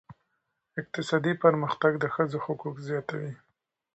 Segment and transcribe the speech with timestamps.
[0.81, 3.33] اقتصادي پرمختګ د ښځو حقوق زیاتوي.